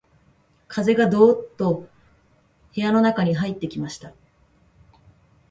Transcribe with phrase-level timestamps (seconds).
[0.67, 1.87] 風がどうっと
[2.71, 4.13] 室の中に入ってきました